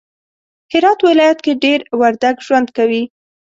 هرات 0.73 0.99
ولایت 1.09 1.39
کی 1.45 1.53
دیر 1.61 1.79
وردگ 1.99 2.35
ژوند 2.45 2.67
کوی 2.77 3.01